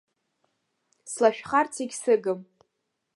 [1.11, 2.39] Слашәхарц егьсыгым.